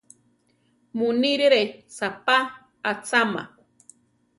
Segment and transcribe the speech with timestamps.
[0.97, 1.61] Munírere
[1.97, 2.37] saʼpá
[2.89, 3.41] achama.